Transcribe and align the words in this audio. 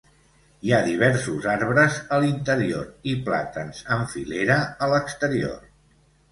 Hi 0.67 0.71
ha 0.71 0.79
diversos 0.87 1.45
arbres 1.51 1.99
a 2.17 2.19
l'interior 2.25 2.89
i 3.13 3.15
plàtans 3.29 3.85
en 3.99 4.05
filera 4.17 4.59
a 4.89 4.93
l'exterior. 4.97 5.65